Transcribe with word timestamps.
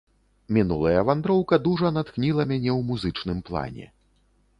Мінулая 0.55 1.01
вандроўка 1.09 1.59
дужа 1.67 1.91
натхніла 1.97 2.47
мяне 2.53 2.71
ў 2.77 2.87
музычным 2.89 3.45
плане. 3.51 3.85